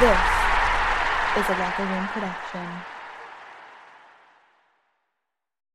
[0.00, 2.66] This is a Locker Room production.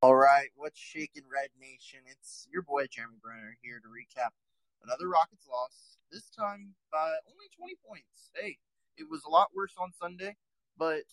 [0.02, 2.00] All right, what's shaking, Red Nation?
[2.08, 4.32] It's your boy Jeremy Brener here to recap
[4.84, 6.00] another Rockets loss.
[6.12, 8.32] This time by only 20 points.
[8.34, 8.58] Hey,
[8.98, 10.36] it was a lot worse on Sunday,
[10.76, 11.04] but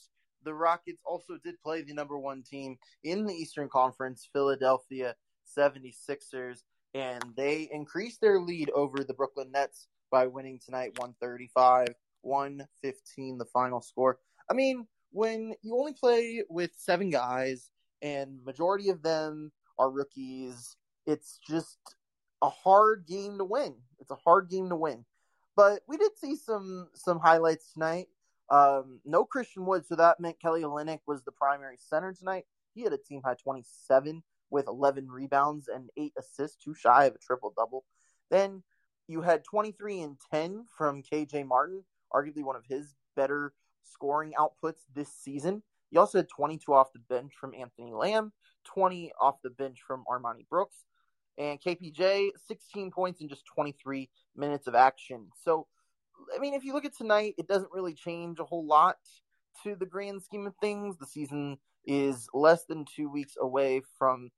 [0.43, 5.17] the Rockets also did play the number one team in the Eastern Conference, Philadelphia
[5.55, 6.63] 76ers,
[6.95, 11.89] and they increased their lead over the Brooklyn Nets by winning tonight 135
[12.23, 14.19] 115 the final score.
[14.51, 20.77] I mean, when you only play with seven guys and majority of them are rookies,
[21.07, 21.79] it's just
[22.43, 23.75] a hard game to win.
[24.01, 25.05] It's a hard game to win.
[25.55, 28.09] But we did see some some highlights tonight.
[28.51, 32.45] Um, no Christian Wood, so that meant Kelly Olynyk was the primary center tonight.
[32.75, 37.15] He had a team high 27 with 11 rebounds and eight assists, too shy of
[37.15, 37.85] a triple double.
[38.31, 38.63] Then
[39.09, 41.85] you had 23 and 10 from KJ Martin,
[42.15, 43.53] arguably one of his better
[43.85, 45.63] scoring outputs this season.
[45.91, 48.33] He also had 22 off the bench from Anthony Lamb,
[48.65, 50.85] 20 off the bench from Armoni Brooks,
[51.39, 55.29] and KPJ 16 points in just 23 minutes of action.
[55.45, 55.67] So,
[56.35, 58.97] I mean, if you look at tonight, it doesn't really change a whole lot
[59.63, 60.97] to the grand scheme of things.
[60.97, 64.31] The season is less than two weeks away from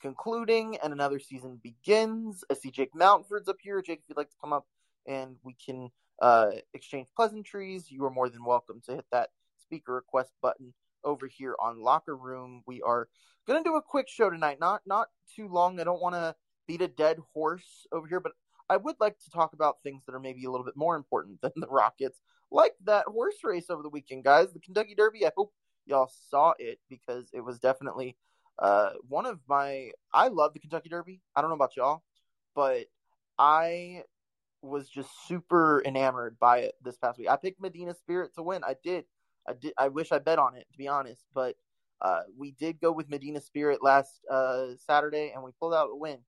[0.00, 2.44] concluding, and another season begins.
[2.50, 3.82] I see Jake Mountford's up here.
[3.82, 4.66] Jake, if you'd like to come up
[5.06, 5.90] and we can
[6.22, 10.72] uh, exchange pleasantries, you are more than welcome to hit that speaker request button
[11.02, 12.62] over here on Locker Room.
[12.64, 13.08] We are
[13.44, 15.80] gonna do a quick show tonight, not not too long.
[15.80, 16.36] I don't want to
[16.68, 18.32] beat a dead horse over here, but
[18.70, 21.40] I would like to talk about things that are maybe a little bit more important
[21.42, 22.20] than the Rockets,
[22.52, 24.52] like that horse race over the weekend, guys.
[24.52, 25.26] The Kentucky Derby.
[25.26, 25.52] I hope
[25.86, 28.16] y'all saw it because it was definitely
[28.60, 29.90] uh, one of my.
[30.14, 31.20] I love the Kentucky Derby.
[31.34, 32.04] I don't know about y'all,
[32.54, 32.86] but
[33.40, 34.04] I
[34.62, 37.28] was just super enamored by it this past week.
[37.28, 38.62] I picked Medina Spirit to win.
[38.64, 39.04] I did.
[39.48, 39.72] I did.
[39.76, 41.56] I wish I bet on it to be honest, but
[42.00, 45.96] uh, we did go with Medina Spirit last uh, Saturday, and we pulled out a
[45.96, 46.18] win.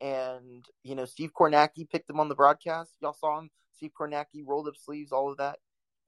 [0.00, 2.92] And you know, Steve Kornacki picked him on the broadcast.
[3.00, 3.50] Y'all saw him.
[3.76, 5.58] Steve Kornacki rolled up sleeves, all of that.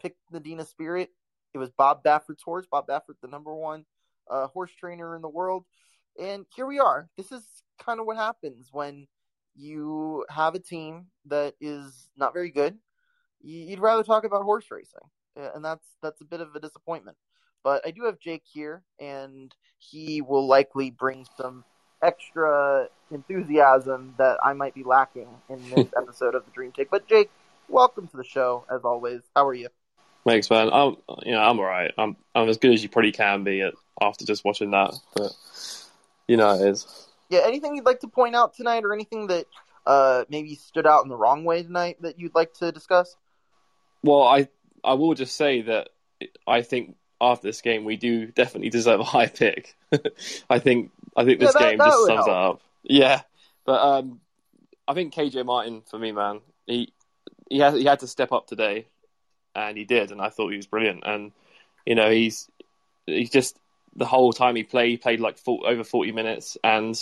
[0.00, 1.10] Picked Medina Spirit.
[1.54, 2.66] It was Bob Baffert's horse.
[2.70, 3.84] Bob Baffert, the number one
[4.30, 5.64] uh, horse trainer in the world.
[6.20, 7.08] And here we are.
[7.16, 7.42] This is
[7.78, 9.06] kind of what happens when
[9.56, 12.76] you have a team that is not very good.
[13.42, 15.00] You'd rather talk about horse racing,
[15.36, 17.16] and that's that's a bit of a disappointment.
[17.62, 21.64] But I do have Jake here, and he will likely bring some
[22.02, 26.90] extra enthusiasm that I might be lacking in this episode of the Dream Take.
[26.90, 27.30] But Jake,
[27.68, 29.22] welcome to the show as always.
[29.34, 29.68] How are you?
[30.26, 30.70] Thanks, man.
[30.72, 31.92] I'm, you know, I'm alright.
[31.96, 34.94] I'm, I'm as good as you probably can be at, after just watching that.
[35.14, 35.32] But
[36.26, 37.05] you know, it is.
[37.28, 37.40] Yeah.
[37.44, 39.46] Anything you'd like to point out tonight, or anything that
[39.86, 43.16] uh, maybe stood out in the wrong way tonight that you'd like to discuss?
[44.02, 44.48] Well, I,
[44.84, 45.88] I will just say that
[46.46, 49.74] I think after this game we do definitely deserve a high pick.
[50.50, 52.54] I think, I think this Yeah, that- game that just sums it help.
[52.56, 52.62] up.
[52.84, 53.22] Yeah,
[53.64, 54.20] but um,
[54.86, 56.40] I think KJ Martin for me, man.
[56.66, 56.92] He,
[57.50, 58.86] he had, he had to step up today,
[59.56, 61.02] and he did, and I thought he was brilliant.
[61.04, 61.32] And
[61.84, 62.48] you know, he's
[63.06, 63.58] he's just
[63.96, 66.96] the whole time he played, he played like over forty minutes, and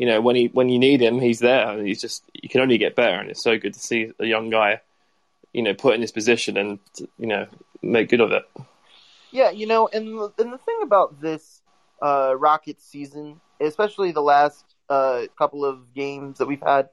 [0.00, 2.62] you know when he when you need him, he's there, and he's just you can
[2.62, 4.80] only get better, and it's so good to see a young guy,
[5.52, 6.78] you know, put in this position and
[7.18, 7.46] you know
[7.82, 8.44] make good of it.
[9.30, 11.60] Yeah, you know, and the, and the thing about this
[12.00, 16.88] uh, Rockets season, especially the last uh, couple of games that we've had,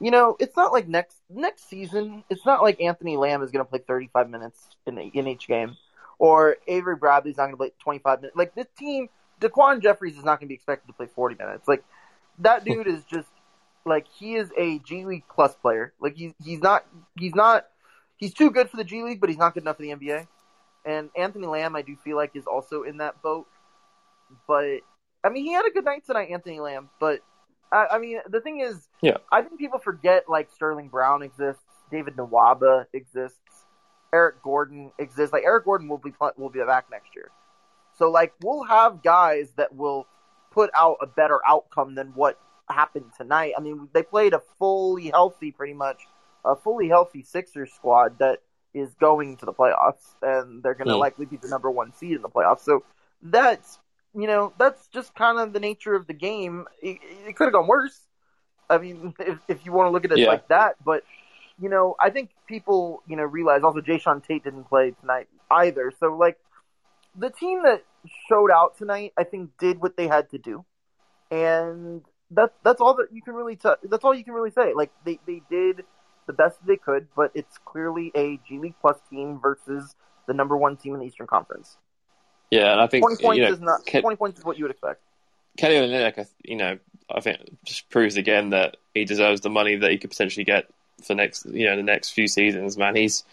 [0.00, 2.24] you know, it's not like next next season.
[2.28, 5.76] It's not like Anthony Lamb is going to play 35 minutes in in each game,
[6.18, 8.36] or Avery Bradley's not going to play 25 minutes.
[8.36, 11.68] Like this team, Daquan Jeffries is not going to be expected to play 40 minutes.
[11.68, 11.84] Like
[12.40, 13.28] that dude is just
[13.84, 15.92] like he is a G League plus player.
[16.00, 16.84] Like he's he's not
[17.18, 17.66] he's not
[18.16, 20.26] he's too good for the G League, but he's not good enough for the NBA.
[20.84, 23.46] And Anthony Lamb, I do feel like, is also in that boat.
[24.46, 24.80] But
[25.24, 26.90] I mean, he had a good night tonight, Anthony Lamb.
[27.00, 27.20] But
[27.72, 29.16] I, I mean, the thing is, Yeah.
[29.32, 33.40] I think people forget like Sterling Brown exists, David Nwaba exists,
[34.12, 35.32] Eric Gordon exists.
[35.32, 37.30] Like Eric Gordon will be will be back next year.
[37.98, 40.06] So like we'll have guys that will
[40.56, 43.54] put out a better outcome than what happened tonight.
[43.58, 46.08] I mean, they played a fully healthy, pretty much
[46.46, 48.40] a fully healthy Sixers squad that
[48.74, 51.02] is going to the playoffs, and they're going to Hmm.
[51.02, 52.60] likely be the number one seed in the playoffs.
[52.62, 52.84] So
[53.22, 53.80] that's
[54.14, 56.66] you know that's just kind of the nature of the game.
[56.82, 56.98] It,
[57.28, 58.00] it could have gone worse.
[58.70, 60.26] I mean, if if you want to look at it Yeah.
[60.26, 61.04] like that, but
[61.60, 65.92] you know, I think people you know realize also Jae'Sean Tate didn't play tonight either.
[66.00, 66.38] So like
[67.16, 67.84] the team that
[68.28, 70.64] showed out tonight, I think did what they had to do,
[71.30, 74.74] and that's that's all that you can really t- that's all you can really say.
[74.74, 75.84] Like they they did
[76.26, 79.94] the best they could, but it's clearly a G League plus team versus
[80.26, 81.76] the number one team in the Eastern Conference.
[82.50, 84.58] Yeah, and I think Twenty points you know, is not Ke- twenty points is what
[84.58, 85.02] you would expect.
[85.56, 86.78] Kelly Olynyk, you know,
[87.10, 90.66] I think just proves again that he deserves the money that he could potentially get
[91.02, 92.76] for next, you know, the next few seasons.
[92.76, 93.24] Man, he's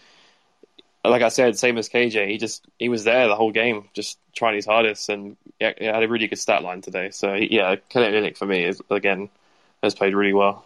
[1.10, 2.28] like I said, same as KJ.
[2.28, 5.84] He just he was there the whole game, just trying his hardest, and yeah, he
[5.84, 7.10] had a really good stat line today.
[7.10, 9.28] So yeah, Olynyk for me is again
[9.82, 10.64] has played really well.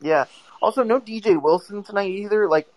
[0.00, 0.26] Yeah.
[0.62, 2.48] Also, no DJ Wilson tonight either.
[2.48, 2.68] Like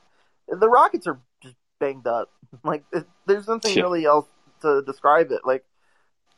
[0.47, 2.29] the Rockets are just banged up.
[2.63, 2.83] Like
[3.25, 3.83] there's nothing Yeah.
[3.83, 4.27] really else
[4.61, 5.41] to describe it.
[5.43, 5.65] Like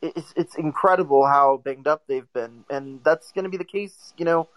[0.02, 4.14] it's it's incredible how banged up they've been, and that's going to be the case.
[4.18, 4.48] You know,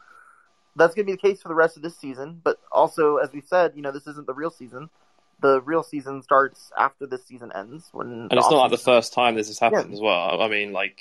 [0.77, 2.41] that's going to be the case for the rest of this season.
[2.43, 4.89] But also, as we said, you know, this isn't the real season.
[5.41, 7.89] The real season starts after this season ends.
[7.93, 9.95] When And it's not like the first time this has happened Yeah.
[9.95, 10.43] as well.
[10.43, 11.01] I mean, like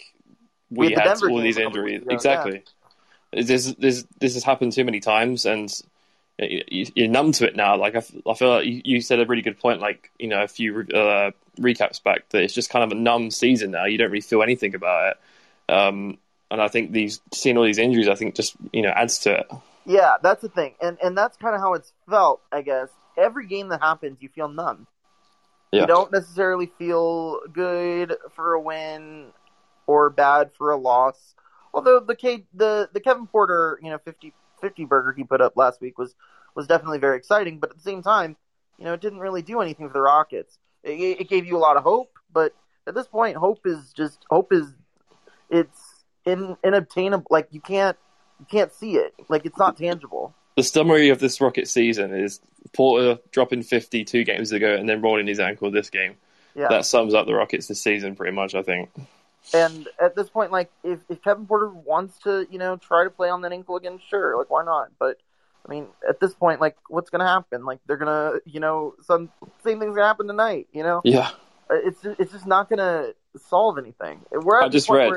[0.69, 2.01] We we, had had all these injuries.
[2.03, 2.63] ago, exactly.
[3.33, 5.69] This this this has happened too many times, and
[6.39, 7.75] you- you- you're numb to it now.
[7.77, 9.81] Like I, I feel like you, you said a really good point.
[9.81, 13.31] Like you know, a few uh, recaps back that it's just kind of a numb
[13.31, 13.85] season now.
[13.85, 15.15] You don't really feel anything about
[15.67, 15.73] it.
[15.73, 16.19] Um,
[16.51, 19.39] and I think these seeing all these injuries, I think just you know adds to
[19.39, 19.47] it.
[19.85, 22.41] Yeah, that's the thing, and and that's kind of how it's felt.
[22.51, 24.87] I guess every game that happens, you feel numb.
[25.71, 25.81] Yeah.
[25.81, 29.27] You don't necessarily feel good for a win
[29.85, 31.35] or bad for a loss.
[31.73, 35.57] Although the K, the the Kevin Porter, you know, 50, 50 burger he put up
[35.57, 36.15] last week was
[36.55, 37.59] was definitely very exciting.
[37.59, 38.37] But at the same time,
[38.77, 40.57] you know, it didn't really do anything for the Rockets.
[40.83, 42.53] It, it gave you a lot of hope, but
[42.87, 44.73] at this point, hope is just hope is
[45.49, 47.27] it's in inobtainable.
[47.29, 47.97] Like you can't
[48.39, 49.13] you can't see it.
[49.27, 50.33] Like it's not tangible.
[50.55, 52.39] The summary of this Rocket season is
[52.73, 56.15] Porter dropping 50 two games ago and then rolling his ankle this game.
[56.55, 56.67] Yeah.
[56.69, 58.55] That sums up the Rockets this season pretty much.
[58.55, 58.89] I think.
[59.53, 63.09] And at this point, like, if, if Kevin Porter wants to, you know, try to
[63.09, 64.89] play on that ankle again, sure, like, why not?
[64.99, 65.19] But,
[65.65, 67.63] I mean, at this point, like, what's going to happen?
[67.63, 69.29] Like, they're going to, you know, some
[69.63, 70.99] same thing's going to happen tonight, you know?
[71.05, 71.29] Yeah,
[71.69, 73.15] Uh, It's it's just not going to
[73.47, 74.19] solve anything.
[74.31, 75.13] We're at I just read.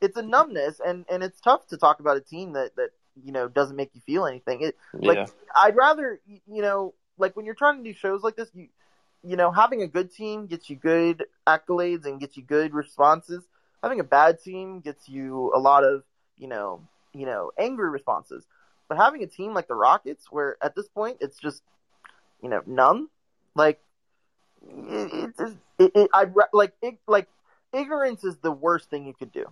[0.00, 2.90] it's a numbness, and, and it's tough to talk about a team that, that,
[3.22, 4.62] you know, doesn't make you feel anything.
[4.62, 5.26] It, like, yeah.
[5.54, 8.68] I'd rather, you know, like, when you're trying to do shows like this, you,
[9.22, 13.44] you know, having a good team gets you good accolades and gets you good responses.
[13.82, 16.02] Having a bad team gets you a lot of,
[16.36, 16.80] you know,
[17.12, 18.44] you know, angry responses.
[18.88, 21.62] But having a team like the Rockets, where at this point it's just,
[22.42, 23.08] you know, none,
[23.54, 23.80] like,
[24.66, 27.28] it, it, it, it I'd like, it, like,
[27.72, 29.46] ignorance is the worst thing you could do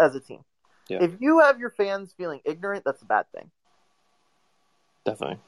[0.00, 0.44] as a team.
[0.88, 0.98] Yeah.
[1.02, 3.50] If you have your fans feeling ignorant, that's a bad thing.
[5.04, 5.38] Definitely.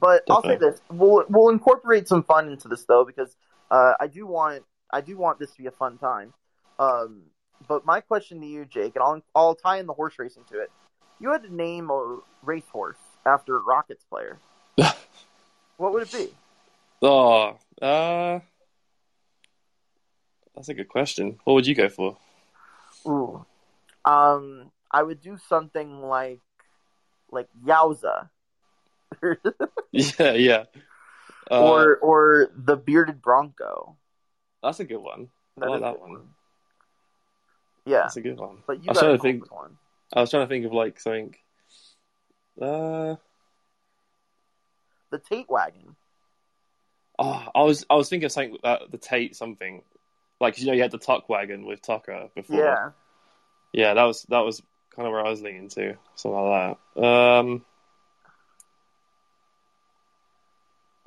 [0.00, 3.36] But I'll say this: we'll we'll incorporate some fun into this though, because
[3.70, 6.32] uh, I do want I do want this to be a fun time.
[6.78, 7.22] Um,
[7.68, 10.60] but my question to you, Jake, and I'll I'll tie in the horse racing to
[10.60, 10.70] it.
[11.20, 14.38] You had to name a racehorse after a Rockets player.
[15.76, 16.28] what would it be?
[17.02, 18.40] Oh, uh,
[20.54, 21.38] that's a good question.
[21.44, 22.16] What would you go for?
[23.06, 23.44] Ooh,
[24.04, 26.40] um, I would do something like
[27.30, 28.28] like Yowza,
[29.92, 30.64] Yeah, yeah.
[31.50, 33.98] Uh, or or the bearded Bronco.
[34.62, 35.28] that's a good one.
[35.60, 36.28] I like that good one.
[37.84, 38.62] Yeah, That's a good one.
[38.66, 39.52] but you I was trying to to think.
[39.52, 39.76] one.
[40.14, 41.34] I was trying to think of like something.
[42.58, 43.16] Uh,
[45.10, 45.96] The Tate wagon.
[47.18, 49.82] oh, I was I was thinking of something uh, the Tate something,
[50.40, 52.56] like you know you had the Tuck wagon with Tucker before.
[52.56, 52.90] Yeah.
[53.74, 54.62] Yeah, that was that was
[54.94, 57.04] kind of where I was leaning to, something like that.
[57.04, 57.64] Um,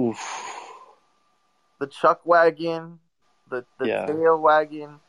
[0.01, 0.19] oof.
[1.79, 2.99] the chuck wagon,
[3.49, 4.05] the the Yeah.
[4.05, 4.99] tail wagon.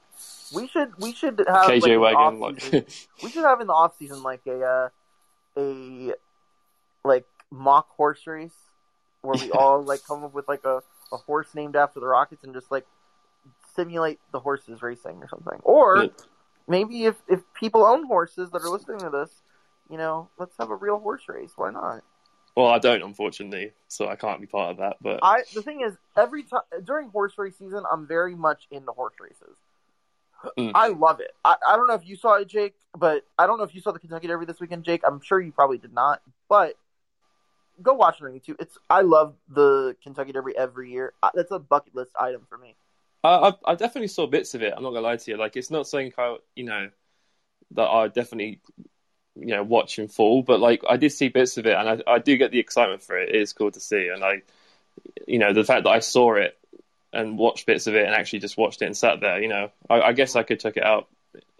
[0.52, 2.62] We should we should have KJ like, wagon, like
[3.22, 4.88] we should have in the off season like a uh,
[5.56, 6.14] a
[7.04, 8.56] like mock horse race
[9.22, 10.80] where we all like come up with like a,
[11.12, 12.86] a horse named after the Rockets and just like
[13.74, 15.58] simulate the horses racing or something.
[15.64, 16.08] Or Yeah.
[16.68, 19.30] Maybe if if people own horses that are listening to this,
[19.90, 21.52] you know, let's have a real horse race.
[21.56, 22.02] Why not?
[22.58, 24.96] well, I don't unfortunately, so I can't be part of that.
[25.00, 28.90] But I the thing is, every time during horse race season, I'm very much into
[28.90, 29.56] horse races.
[30.58, 30.72] Mm.
[30.74, 31.30] I love it.
[31.44, 33.80] I, I don't know if you saw it, Jake, but I don't know if you
[33.80, 35.02] saw the Kentucky Derby this weekend, Jake.
[35.06, 36.74] I'm sure you probably did not, but
[37.80, 38.56] go watch it on YouTube.
[38.58, 41.12] It's I love the Kentucky Derby every year.
[41.34, 42.74] That's a bucket list item for me.
[43.24, 44.72] I, I, I definitely saw bits of it.
[44.76, 45.36] I'm not gonna lie to you.
[45.36, 46.90] Like, it's not something I, you know,
[47.72, 48.60] that I definitely,
[49.36, 50.42] you know, watch in full.
[50.42, 53.02] But like, I did see bits of it, and I, I do get the excitement
[53.02, 53.30] for it.
[53.30, 54.42] It is cool to see, and I,
[55.26, 56.56] you know, the fact that I saw it
[57.12, 59.70] and watched bits of it, and actually just watched it and sat there, you know,
[59.88, 61.08] I, I guess I could check it out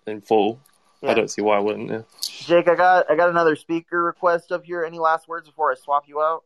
[0.07, 0.61] in full.
[1.01, 1.11] Yeah.
[1.11, 1.91] I don't see why I wouldn't.
[1.91, 2.03] Yeah.
[2.23, 4.85] Jake, I got I got another speaker request up here.
[4.85, 6.43] Any last words before I swap you out?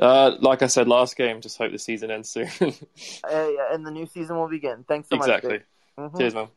[0.00, 2.48] Uh, like I said last game, just hope the season ends soon.
[3.22, 4.84] Uh, and the new season will begin.
[4.88, 5.50] Thanks so exactly.
[5.52, 5.60] much.
[5.60, 5.66] Jake.
[6.12, 6.18] Mhm.
[6.18, 6.48] Cheers, man.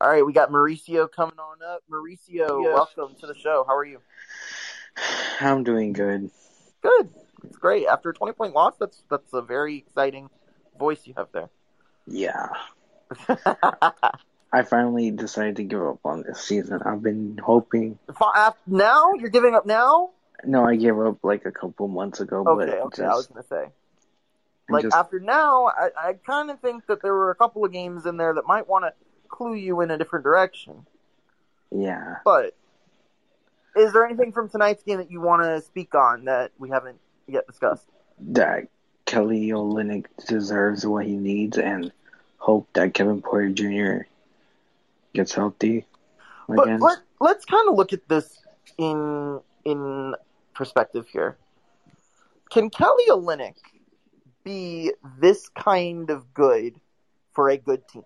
[0.00, 1.82] All right, we got Mauricio coming on up.
[1.90, 2.74] Mauricio, Yeah.
[2.74, 3.64] welcome to the show.
[3.66, 4.00] How are you?
[5.40, 6.30] I'm doing good.
[6.82, 7.08] Good.
[7.44, 7.86] It's great.
[7.86, 10.28] After a 20 point loss, that's that's a very exciting
[10.78, 11.48] voice you have there.
[12.06, 12.48] Yeah.
[14.52, 16.82] I finally decided to give up on this season.
[16.84, 17.98] I've been hoping.
[18.66, 20.10] Now you're giving up now?
[20.44, 22.96] No, I gave up like a couple months ago, Okay, but okay.
[22.96, 23.68] just, I was gonna say,
[24.68, 27.72] like just- after now, I, I kind of think that there were a couple of
[27.72, 28.92] games in there that might want to
[29.28, 30.86] clue you in a different direction.
[31.70, 32.16] yeah.
[32.24, 32.54] But
[33.74, 36.98] is there anything from tonight's game that you want to speak on that we haven't
[37.26, 37.86] yet discussed?
[38.18, 38.68] That
[39.06, 41.90] Kelly Olynyk deserves what he needs, and
[42.38, 44.06] hope that Kevin Porter Jr.
[45.14, 45.86] gets healthy
[46.48, 48.38] But let, let's kind of look at this
[48.78, 50.14] in in
[50.54, 51.36] perspective here.
[52.50, 53.56] Can Kelly Olynyk
[54.44, 56.74] be this kind of good
[57.32, 58.04] for a good team?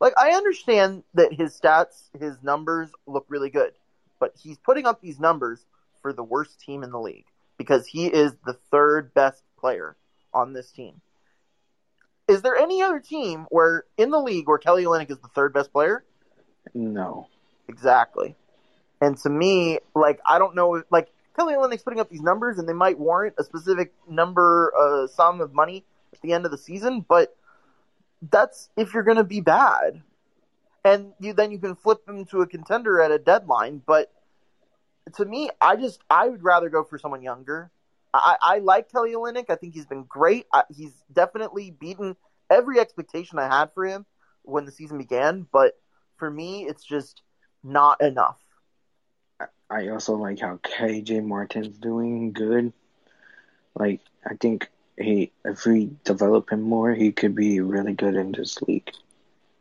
[0.00, 3.72] Like I understand that his stats, his numbers look really good,
[4.18, 5.66] but he's putting up these numbers
[6.00, 7.26] for the worst team in the league
[7.58, 9.96] because he is the third best player
[10.32, 11.02] on this team.
[12.26, 15.52] Is there any other team where in the league where Kelly Olynyk is the third
[15.52, 16.04] best player?
[16.74, 17.26] no.
[17.68, 18.34] Exactly.
[19.00, 21.08] And to me, like I don't know, like
[21.40, 25.40] Kelly Olynyk's putting up these numbers, and they might warrant a specific number, uh, sum
[25.40, 27.00] of money at the end of the season.
[27.08, 27.34] But
[28.30, 30.02] that's if you're going to be bad,
[30.84, 33.80] and you then you can flip them to a contender at a deadline.
[33.86, 34.12] But
[35.14, 37.70] to me, I just I would rather go for someone younger.
[38.12, 39.48] I, I like Kelly Olynyk.
[39.48, 40.44] I think he's been great.
[40.52, 42.16] I, he's definitely beaten
[42.50, 44.04] every expectation I had for him
[44.42, 45.46] when the season began.
[45.50, 45.80] But
[46.18, 47.22] for me, it's just
[47.64, 48.36] not enough.
[49.70, 52.72] I also like how KJ Martin's doing good.
[53.74, 54.68] Like I think
[54.98, 58.90] he, if we develop him more, he could be really good in this league.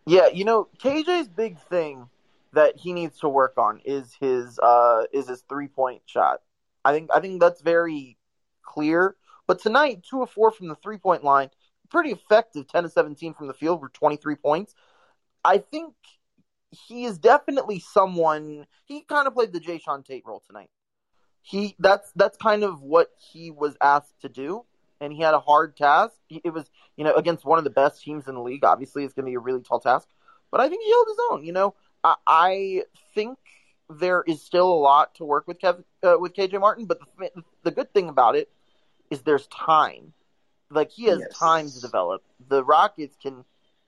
[0.05, 2.09] Yeah, you know, KJ's big thing
[2.53, 6.41] that he needs to work on is his uh is his three point shot.
[6.83, 8.17] I think I think that's very
[8.63, 9.15] clear.
[9.48, 11.50] But tonight, two of four from the three point line,
[11.89, 14.74] pretty effective, ten to seventeen from the field for twenty three points.
[15.45, 15.93] I think
[16.71, 18.65] he is definitely someone.
[18.85, 20.69] He kind of played the Jae'Sean Tate role tonight.
[21.41, 24.65] He that's that's kind of what he was asked to do,
[25.01, 26.15] and he had a hard task.
[26.29, 28.63] It was you know against one of the best teams in the league.
[28.63, 30.07] Obviously, it's going to be a really tall task,
[30.51, 31.45] but I think he held his own.
[31.45, 32.83] You know, I, I
[33.15, 33.38] think
[33.89, 37.31] there is still a lot to work with Kevin uh, with KJ Martin, but the,
[37.63, 38.49] the good thing about it
[39.09, 40.13] is there's time.
[40.69, 41.39] Like he has Yes.
[41.39, 42.23] time to develop.
[42.47, 43.45] The Rockets can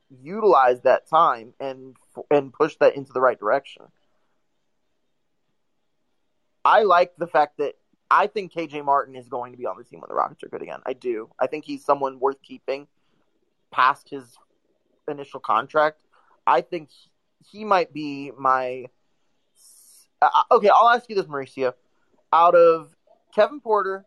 [0.09, 1.95] utilize that time and
[2.29, 3.83] and push that into the right direction.
[6.63, 7.73] I like the fact that
[8.09, 10.49] I think KJ Martin is going to be on the team when the Rockets are
[10.49, 10.79] good again.
[10.85, 11.29] I do.
[11.39, 12.87] I think he's someone worth keeping
[13.71, 14.37] past his
[15.07, 16.03] initial contract.
[16.45, 16.89] I think
[17.49, 18.85] he might be my.
[20.21, 21.73] Uh, okay, I'll ask you this, Mauricio.
[22.33, 22.95] Out of
[23.33, 24.05] Kevin Porter,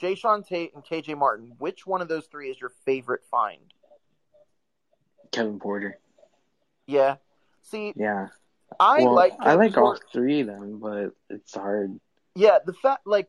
[0.00, 3.74] Jae'Sean Tate, and KJ Martin, which one of those three is your favorite find?
[5.30, 5.98] Kevin Porter.
[6.86, 7.16] Yeah.
[7.62, 8.28] See, Yeah.
[8.80, 12.00] I well, like I like all three of them, but it's hard.
[12.34, 13.28] Yeah, the fact like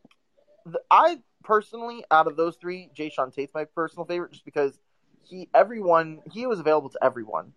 [0.65, 4.79] the, I personally out of those three, Jae'Sean Tate's my personal favorite, just because
[5.23, 7.53] he everyone he was available to everyone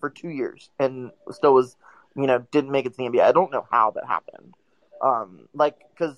[0.00, 1.76] for two years and still was
[2.16, 3.22] you know didn't make it to the NBA.
[3.22, 4.54] I don't know how that happened.
[5.00, 6.16] Um, like because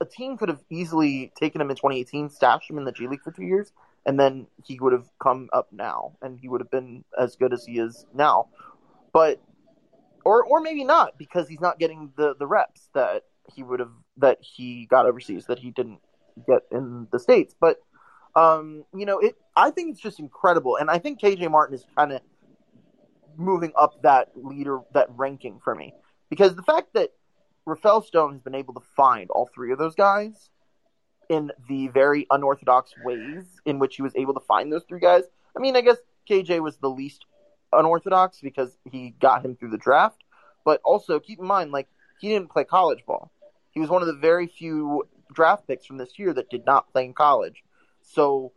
[0.00, 3.22] a team could have easily taken him in 2018, stashed him in the G League
[3.22, 3.72] for two years,
[4.04, 7.52] and then he would have come up now, and he would have been as good
[7.52, 8.48] as he is now.
[9.16, 9.40] But
[10.26, 13.22] or or maybe not because he's not getting the the reps that
[13.54, 16.00] he would have that he got overseas that he didn't
[16.46, 17.54] get in the states.
[17.58, 17.80] But
[18.34, 21.86] um, you know, it I think it's just incredible, and I think KJ Martin is
[21.96, 22.20] kind of
[23.38, 25.94] moving up that leader that ranking for me
[26.28, 27.12] because the fact that
[27.64, 30.50] Rafael Stone has been able to find all three of those guys
[31.30, 35.22] in the very unorthodox ways in which he was able to find those three guys.
[35.56, 35.96] I mean, I guess
[36.28, 37.24] KJ was the least
[37.76, 40.22] unorthodox because he got him through the draft,
[40.64, 41.88] but also keep in mind, like
[42.20, 43.30] he didn't play college ball.
[43.70, 46.90] He was one of the very few draft picks from this year that did not
[46.92, 47.62] play in college.
[48.02, 48.52] So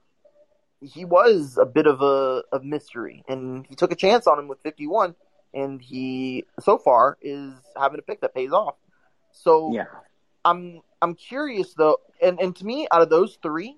[0.82, 4.48] he was a bit of a, a mystery, and he took a chance on him
[4.48, 5.16] with 51,
[5.54, 8.76] and he so far is having a pick that pays off.
[9.32, 9.86] So Yeah.
[10.46, 13.78] I'm I'm curious though, and and to me, out of those three,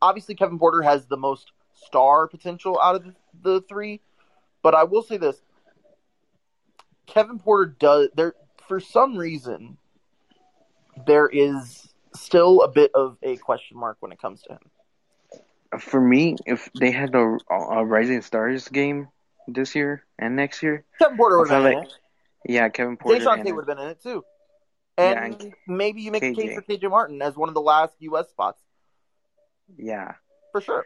[0.00, 1.50] obviously Kevin Porter has the most
[1.84, 4.00] star potential out of the, three,
[4.62, 5.40] but I will say this:
[7.06, 8.34] Kevin Porter does there
[8.66, 9.78] for some reason
[11.06, 15.80] there is still a bit of a question mark when it comes to him.
[15.80, 19.08] For me, if they had a, a Rising Stars game
[19.46, 21.92] this year and next year, Kevin Porter would have been in it.
[22.46, 23.30] yeah, Kevin Porter.
[23.30, 24.24] And- Tate would have been in it too.
[24.98, 27.60] Yeah, And, and maybe you make a case for KJ Martin as one of the
[27.60, 28.28] last U.S.
[28.30, 28.60] spots
[29.76, 30.14] yeah,
[30.52, 30.84] for sure.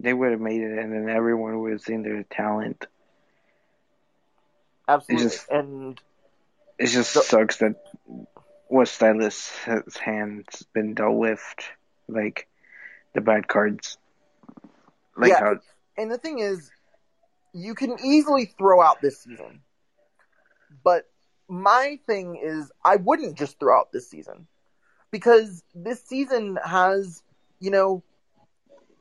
[0.00, 2.86] They would have made it, and then everyone would have seen their talent.
[4.88, 5.28] Absolutely.
[5.28, 6.00] just- and
[6.78, 7.76] It just So- sucks that
[8.68, 11.42] what stylist has hands been dealt with,
[12.06, 12.48] like
[13.14, 13.96] the bad cards.
[15.16, 15.40] Like Yeah.
[15.40, 15.60] how
[15.96, 16.70] and the thing is,
[17.54, 19.62] you can easily throw out this season.
[20.84, 21.08] But
[21.48, 24.46] my thing is, I wouldn't just throw out this season
[25.10, 27.22] because this season has,
[27.58, 28.02] you know,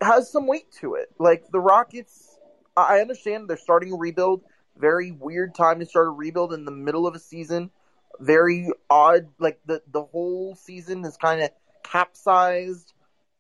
[0.01, 1.09] has some weight to it.
[1.19, 2.37] Like the Rockets,
[2.75, 4.43] I understand they're starting a rebuild.
[4.77, 7.71] Very weird time to start a rebuild in the middle of a season.
[8.19, 9.27] Very odd.
[9.39, 11.49] Like the the whole season is kind of
[11.83, 12.93] capsized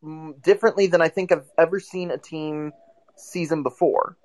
[0.03, 2.71] mm, differently than I think I've ever seen a team
[3.17, 4.17] season before.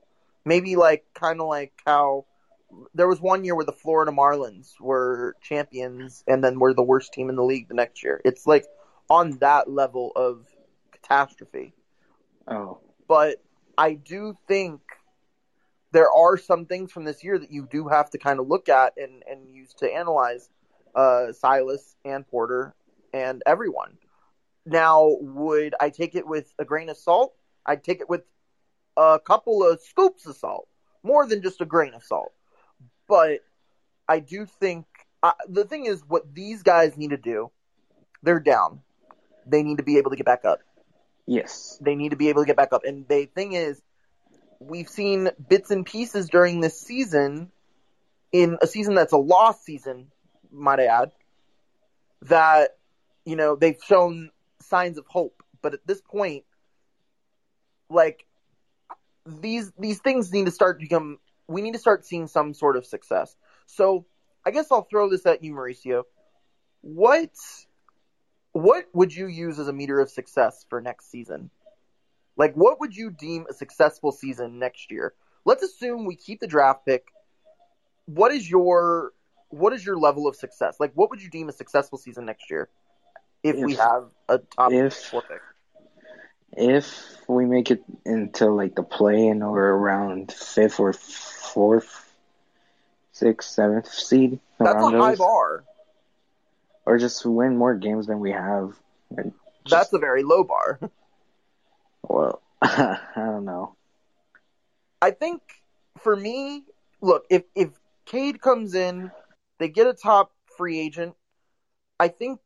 [0.44, 2.26] Maybe like kind of like how
[2.94, 7.12] there was one year where the Florida Marlins were champions and then were the worst
[7.12, 8.20] team in the league the next year.
[8.24, 8.64] It's like
[9.08, 10.46] on that level of
[10.92, 11.74] catastrophe.
[12.50, 13.42] Oh But
[13.78, 14.80] I do think
[15.92, 18.68] there are some things from this year that you do have to kind of look
[18.68, 20.48] at and, and use to analyze
[20.94, 22.74] uh, Silas and Porter
[23.12, 23.96] and everyone.
[24.66, 27.34] Now, would I take it with a grain of salt?
[27.66, 28.22] I'd take it with
[28.96, 30.68] a couple of scoops of salt,
[31.02, 32.32] more than just a grain of salt.
[33.08, 33.40] But
[34.08, 34.86] I do think
[35.22, 37.50] uh, the thing is, what these guys need to do,
[38.22, 38.80] they're down.
[39.46, 40.60] They need to be able to get back up.
[41.30, 42.82] Yes, They need to be able to get back up.
[42.84, 43.80] And the thing is,
[44.58, 47.50] we've seen bits and pieces during this season,
[48.32, 50.08] in a season that's a lost season,
[50.50, 51.12] might I add,
[52.22, 52.76] that,
[53.24, 55.42] you know, they've shown signs of hope.
[55.62, 56.44] But at this point,
[57.88, 58.26] like,
[59.26, 62.76] these these things need to start to become we need to start seeing some sort
[62.76, 63.36] of success.
[63.66, 64.06] So
[64.44, 66.04] I guess I'll throw this at you, Mauricio.
[66.80, 67.30] What
[68.52, 71.50] what would you use as a meter of success for next season?
[72.36, 75.14] Like, what would you deem a successful season next year?
[75.44, 77.06] Let's assume we keep the draft pick.
[78.06, 79.12] What is your
[79.50, 80.76] what is your level of success?
[80.78, 82.68] Like, what would you deem a successful season next year
[83.42, 85.40] if, we have a top if- four pick?
[86.52, 92.12] If we make it into like the play in or around fifth or fourth,
[93.12, 95.64] sixth, seventh seed That's a high those, bar.
[96.86, 98.74] Or just win more games than we have.
[99.14, 99.30] Just-
[99.70, 100.78] That's a very low bar.
[102.02, 103.76] well, I don't know.
[105.02, 105.40] I think
[105.98, 106.64] for me,
[107.00, 107.70] look, if if
[108.06, 109.10] Cade comes in,
[109.58, 111.14] they get a top free agent.
[111.98, 112.40] I think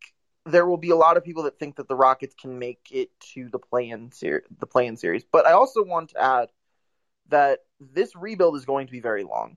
[0.46, 3.08] there will be a lot of people that think that the Rockets can make it
[3.32, 5.24] to the play-in ser- the play-in series.
[5.24, 6.48] But I also want to add
[7.28, 9.56] that this rebuild is going to be very long.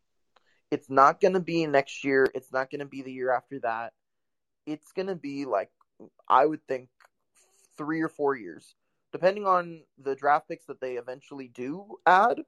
[0.72, 2.28] It's not going to be next year.
[2.34, 3.94] It's not going to be the year after that.
[4.68, 5.72] It's going to be like
[6.30, 6.90] I would think
[7.78, 8.76] three or four years,
[9.12, 12.42] depending on the draft picks that they eventually do add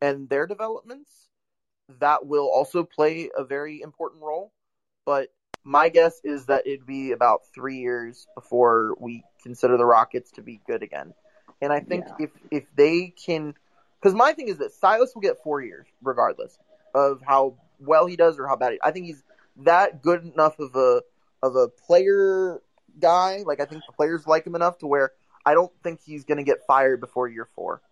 [0.00, 1.28] and their developments.
[2.00, 4.52] That will also play a very important role.
[5.04, 5.28] But
[5.64, 10.42] my guess is that it'd be about three years before we consider the Rockets to
[10.42, 11.12] be good again.
[11.60, 12.16] And I think Yeah.
[12.26, 13.54] if if they can,
[14.00, 16.58] because my thing is that Silas will get four years regardless
[16.94, 18.72] of how well he does or how bad.
[18.72, 19.22] He, I think he's
[19.58, 21.02] that good enough of a
[21.42, 22.62] of a player
[23.00, 23.42] guy.
[23.46, 25.12] Like I think the players like him enough to where
[25.44, 27.82] I don't think he's going to get fired before year four,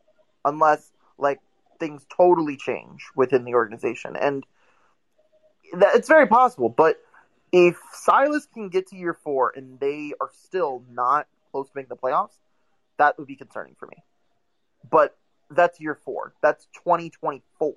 [0.45, 1.41] unless like
[1.79, 4.17] things totally change within the organization.
[4.17, 4.45] And
[5.73, 6.69] that, it's very possible.
[6.69, 6.97] But
[7.53, 11.89] if Silas can get to year four and they are still not close to making
[11.89, 12.39] the playoffs,
[12.99, 13.97] that would be concerning for me.
[14.89, 15.17] But
[15.51, 16.35] that's year four.
[16.43, 17.75] That's 2024.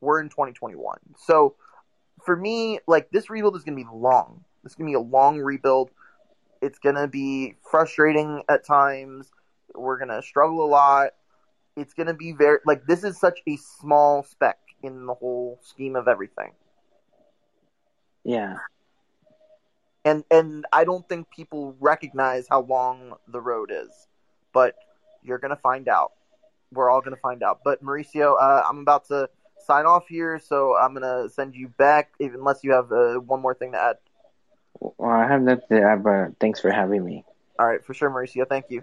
[0.00, 0.98] We're in 2021.
[1.18, 1.56] So
[2.26, 4.44] for me, like this rebuild is going to be long.
[4.64, 5.90] It's going to be a long rebuild.
[6.60, 9.30] It's going to be frustrating at times.
[9.74, 11.10] We're going to struggle a lot.
[11.76, 15.60] It's going to be very like this is such a small speck in the whole
[15.62, 16.52] scheme of everything.
[18.24, 18.56] Yeah,
[20.04, 24.08] and and I don't think people recognize how long the road is,
[24.52, 24.74] but
[25.22, 26.12] you're gonna find out.
[26.72, 27.60] We're all gonna find out.
[27.64, 29.28] But Mauricio, uh, I'm about to
[29.66, 33.54] sign off here, so I'm gonna send you back, unless you have uh, one more
[33.54, 33.96] thing to add.
[34.80, 37.24] well, I have nothing to add, but thanks for having me.
[37.58, 38.48] All right, for sure, Mauricio.
[38.48, 38.82] Thank you.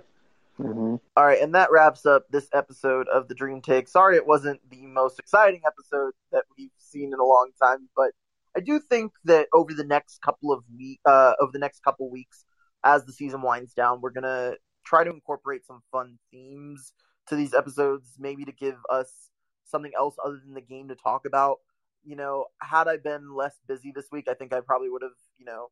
[0.58, 3.88] hmm All right, and that wraps up this episode of the Dream Take.
[3.88, 8.12] Sorry, it wasn't the most exciting episode that we've seen in a long time, but
[8.56, 12.10] I do think that over the next couple of week, uh, over the next couple
[12.10, 12.46] weeks,
[12.84, 16.94] as the season winds down, we're gonna try to incorporate some fun themes
[17.28, 19.30] to these episodes, maybe to give us
[19.66, 21.60] something else other than the game to talk about.
[22.04, 25.12] You know, had I been less busy this week, I think I probably would have,
[25.38, 25.70] you know,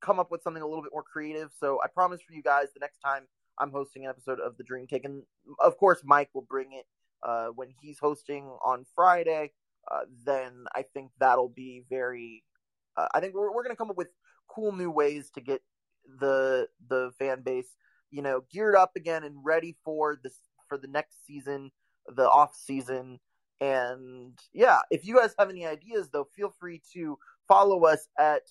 [0.00, 1.50] come up with something a little bit more creative.
[1.58, 3.26] So I promise for you guys, the next time
[3.58, 5.22] I'm hosting an episode of the Dream Take, and
[5.60, 6.86] of course Mike will bring it
[7.22, 9.52] uh, when he's hosting on Friday.
[9.90, 12.44] Uh, then I think that'll be very.
[12.96, 14.08] Uh, I think we're we're gonna come up with
[14.48, 15.62] cool new ways to get
[16.20, 17.76] the the fan base,
[18.10, 21.70] you know, geared up again and ready for this for the next season,
[22.08, 23.18] the off season.
[23.60, 28.42] And yeah, if you guys have any ideas though, feel free to follow us at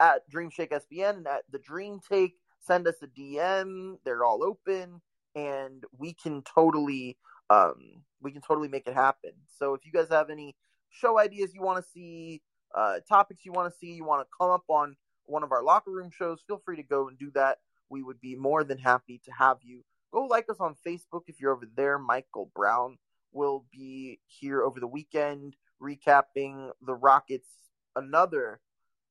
[0.00, 2.36] at Dream Shake SBN and at the Dream Take.
[2.58, 3.96] Send us a DM.
[4.04, 5.00] They're all open,
[5.34, 7.16] and we can totally
[7.48, 9.32] um we can totally make it happen.
[9.58, 10.56] So if you guys have any
[10.90, 12.42] show ideas you want to see,
[12.74, 15.62] uh, topics you want to see, you want to come up on one of our
[15.62, 17.58] locker room shows, feel free to go and do that.
[17.88, 19.82] We would be more than happy to have you.
[20.12, 21.98] Go like us on Facebook if you're over there.
[21.98, 22.98] Michael Brown
[23.32, 27.48] will be here over the weekend recapping the Rockets
[27.96, 28.60] another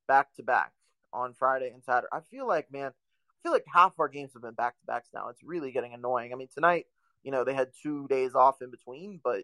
[0.07, 0.73] back to back
[1.13, 2.07] on Friday and Saturday.
[2.11, 5.09] I feel like, man, I feel like half our games have been back to backs
[5.13, 5.29] now.
[5.29, 6.33] It's really getting annoying.
[6.33, 6.87] I mean, tonight,
[7.23, 9.43] you know, they had two days off in between, but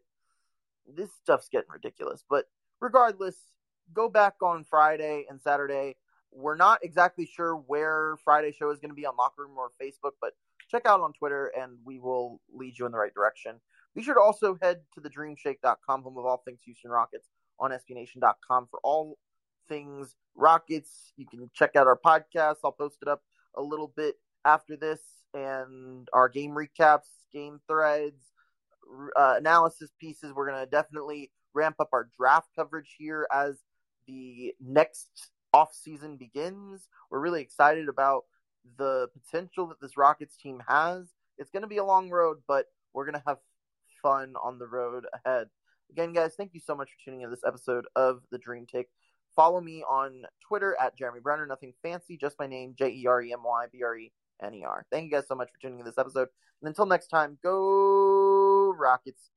[0.88, 2.24] this stuff's getting ridiculous.
[2.30, 2.46] But
[2.80, 3.36] regardless,
[3.94, 5.96] go back on Friday and Saturday.
[6.32, 9.72] We're not exactly sure where Friday show is going to be on Locker Room or
[9.82, 10.34] Facebook, but
[10.70, 13.60] check out on Twitter and we will lead you in the right direction.
[13.96, 17.72] Be sure to also head to the dreamshake.com, home of all things Houston Rockets, on
[17.72, 19.18] SBNation.com for all
[19.70, 21.14] things Rockets.
[21.16, 22.58] You can check out our podcast.
[22.64, 23.22] I'll post it up
[23.56, 25.00] a little bit after this
[25.34, 28.32] and our game recaps, game threads,
[29.16, 30.34] uh, analysis pieces.
[30.34, 33.64] We're going to definitely ramp up our draft coverage here as
[34.08, 36.88] the next off season begins.
[37.10, 38.24] We're really excited about
[38.78, 41.14] the potential that this Rockets team has.
[41.38, 43.38] It's going to be a long road, but we're going to have
[44.02, 45.48] fun on the road ahead.
[45.92, 48.88] Again, guys, thank you so much for tuning in this episode of The Dream Take.
[49.36, 51.48] Follow me on Twitter at Jeremy Brener.
[51.48, 54.54] Nothing fancy, just my name, J E R E M Y B R E N
[54.54, 54.86] E R.
[54.92, 56.30] Thank you guys so much for tuning in this episode.
[56.62, 59.30] And until next time, go Rockets.